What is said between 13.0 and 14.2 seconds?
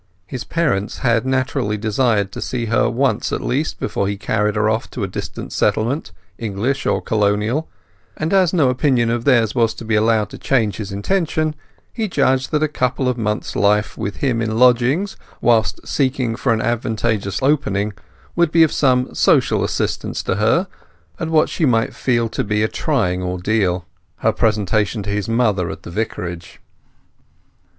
of months' life with